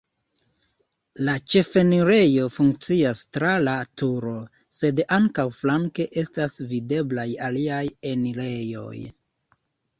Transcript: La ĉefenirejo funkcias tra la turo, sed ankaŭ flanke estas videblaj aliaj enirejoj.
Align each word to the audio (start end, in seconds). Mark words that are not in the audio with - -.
La 1.27 1.33
ĉefenirejo 1.53 2.47
funkcias 2.55 3.21
tra 3.37 3.53
la 3.67 3.75
turo, 4.03 4.33
sed 4.79 5.03
ankaŭ 5.21 5.47
flanke 5.61 6.11
estas 6.25 6.59
videblaj 6.75 7.29
aliaj 7.51 7.85
enirejoj. 8.17 8.97